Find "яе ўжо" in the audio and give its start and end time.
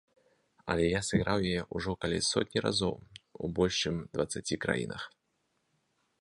1.49-1.91